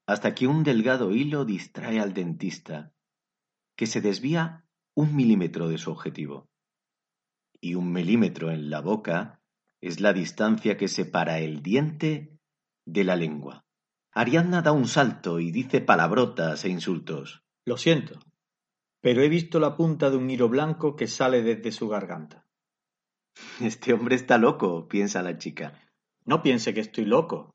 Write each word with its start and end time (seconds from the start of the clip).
hasta 0.06 0.34
que 0.34 0.46
un 0.46 0.62
delgado 0.62 1.12
hilo 1.12 1.46
distrae 1.46 1.98
al 1.98 2.12
dentista 2.12 2.93
que 3.76 3.86
se 3.86 4.00
desvía 4.00 4.64
un 4.94 5.14
milímetro 5.16 5.68
de 5.68 5.78
su 5.78 5.90
objetivo. 5.90 6.48
Y 7.60 7.74
un 7.74 7.92
milímetro 7.92 8.50
en 8.50 8.70
la 8.70 8.80
boca 8.80 9.40
es 9.80 10.00
la 10.00 10.12
distancia 10.12 10.76
que 10.76 10.88
separa 10.88 11.38
el 11.40 11.62
diente 11.62 12.38
de 12.86 13.04
la 13.04 13.16
lengua. 13.16 13.64
Ariadna 14.12 14.62
da 14.62 14.72
un 14.72 14.86
salto 14.86 15.40
y 15.40 15.50
dice 15.50 15.80
palabrotas 15.80 16.64
e 16.64 16.68
insultos. 16.68 17.42
Lo 17.64 17.76
siento, 17.76 18.20
pero 19.00 19.22
he 19.22 19.28
visto 19.28 19.58
la 19.58 19.76
punta 19.76 20.10
de 20.10 20.16
un 20.16 20.30
hilo 20.30 20.48
blanco 20.48 20.96
que 20.96 21.08
sale 21.08 21.42
desde 21.42 21.72
su 21.72 21.88
garganta. 21.88 22.46
Este 23.60 23.92
hombre 23.92 24.16
está 24.16 24.38
loco, 24.38 24.88
piensa 24.88 25.22
la 25.22 25.36
chica. 25.38 25.80
No 26.24 26.42
piense 26.42 26.72
que 26.72 26.80
estoy 26.80 27.04
loco. 27.04 27.54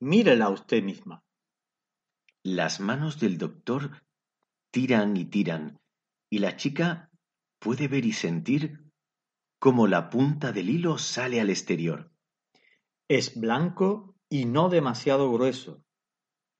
Mírela 0.00 0.48
usted 0.48 0.82
misma. 0.82 1.22
Las 2.42 2.80
manos 2.80 3.20
del 3.20 3.38
doctor 3.38 4.02
tiran 4.72 5.16
y 5.16 5.26
tiran, 5.26 5.78
y 6.30 6.38
la 6.38 6.56
chica 6.56 7.10
puede 7.60 7.88
ver 7.88 8.06
y 8.06 8.12
sentir 8.12 8.90
cómo 9.60 9.86
la 9.86 10.08
punta 10.10 10.50
del 10.50 10.70
hilo 10.70 10.98
sale 10.98 11.40
al 11.40 11.50
exterior. 11.50 12.10
Es 13.06 13.38
blanco 13.38 14.16
y 14.30 14.46
no 14.46 14.70
demasiado 14.70 15.30
grueso. 15.30 15.84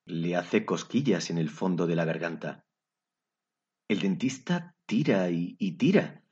Le 0.05 0.37
hace 0.37 0.67
cosquillas 0.67 1.31
en 1.31 1.39
el 1.39 1.49
fondo 1.49 1.87
de 1.87 1.97
la 1.97 2.05
garganta. 2.05 2.67
El 3.89 4.01
dentista 4.01 4.77
tira 4.87 5.31
y, 5.31 5.57
y 5.59 5.79
tira, 5.79 6.23